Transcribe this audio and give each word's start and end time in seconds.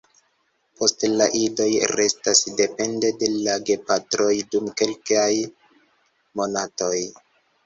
Poste 0.77 1.09
la 1.19 1.25
idoj 1.39 1.67
restas 1.91 2.41
depende 2.61 3.11
de 3.25 3.29
la 3.35 3.59
gepatroj 3.69 4.31
dum 4.57 4.73
kelkaj 4.83 5.29
monatoj. 6.43 6.93